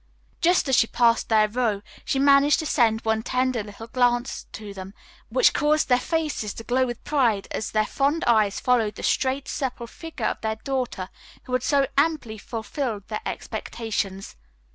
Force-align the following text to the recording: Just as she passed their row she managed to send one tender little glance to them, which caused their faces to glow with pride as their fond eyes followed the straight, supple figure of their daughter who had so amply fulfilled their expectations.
Just 0.41 0.67
as 0.67 0.75
she 0.75 0.87
passed 0.87 1.29
their 1.29 1.47
row 1.47 1.83
she 2.03 2.17
managed 2.17 2.57
to 2.57 2.65
send 2.65 3.01
one 3.01 3.21
tender 3.21 3.61
little 3.61 3.85
glance 3.85 4.47
to 4.51 4.73
them, 4.73 4.95
which 5.29 5.53
caused 5.53 5.89
their 5.89 5.99
faces 5.99 6.55
to 6.55 6.63
glow 6.63 6.87
with 6.87 7.03
pride 7.03 7.47
as 7.51 7.69
their 7.69 7.85
fond 7.85 8.23
eyes 8.25 8.59
followed 8.59 8.95
the 8.95 9.03
straight, 9.03 9.47
supple 9.47 9.85
figure 9.85 10.25
of 10.25 10.41
their 10.41 10.55
daughter 10.55 11.09
who 11.43 11.53
had 11.53 11.61
so 11.61 11.85
amply 11.99 12.39
fulfilled 12.39 13.09
their 13.09 13.21
expectations. 13.27 14.37